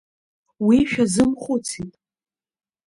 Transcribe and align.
Уи 0.65 0.77
шәазымхәыцит! 0.89 1.91